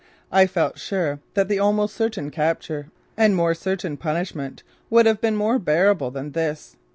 I 0.31 0.47
felt 0.47 0.79
sure 0.79 1.19
that 1.35 1.47
the 1.47 1.59
almost 1.59 1.95
certain 1.95 2.31
capture 2.31 2.89
and 3.15 3.35
more 3.35 3.53
certain 3.53 3.97
punishment 3.97 4.63
would 4.89 5.05
have 5.05 5.21
been 5.21 5.35
more 5.35 5.59
bearable 5.59 6.09
than 6.09 6.31
this. 6.31 6.75